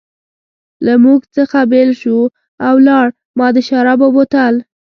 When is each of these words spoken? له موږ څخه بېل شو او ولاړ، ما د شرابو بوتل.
له 0.85 0.93
موږ 1.03 1.21
څخه 1.35 1.59
بېل 1.71 1.91
شو 2.01 2.19
او 2.67 2.73
ولاړ، 2.79 3.07
ما 3.37 3.47
د 3.55 3.57
شرابو 3.67 4.07
بوتل. 4.15 4.55